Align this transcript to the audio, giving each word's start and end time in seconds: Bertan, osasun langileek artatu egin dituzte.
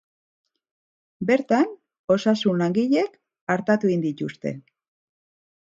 Bertan, 1.31 1.69
osasun 2.17 2.65
langileek 2.65 3.21
artatu 3.59 3.95
egin 3.95 4.07
dituzte. 4.09 4.57